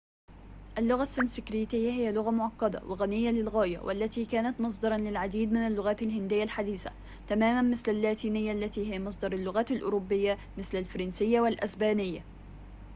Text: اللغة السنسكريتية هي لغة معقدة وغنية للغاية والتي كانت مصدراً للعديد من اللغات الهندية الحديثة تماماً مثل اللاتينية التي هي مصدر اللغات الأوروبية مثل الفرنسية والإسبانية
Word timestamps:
اللغة 0.77 1.01
السنسكريتية 1.01 1.91
هي 1.91 2.11
لغة 2.11 2.29
معقدة 2.31 2.81
وغنية 2.85 3.29
للغاية 3.31 3.79
والتي 3.79 4.25
كانت 4.25 4.61
مصدراً 4.61 4.97
للعديد 4.97 5.51
من 5.51 5.57
اللغات 5.67 6.01
الهندية 6.01 6.43
الحديثة 6.43 6.91
تماماً 7.27 7.71
مثل 7.71 7.91
اللاتينية 7.91 8.51
التي 8.51 8.93
هي 8.93 8.99
مصدر 8.99 9.31
اللغات 9.33 9.71
الأوروبية 9.71 10.37
مثل 10.57 10.77
الفرنسية 10.77 11.41
والإسبانية 11.41 12.23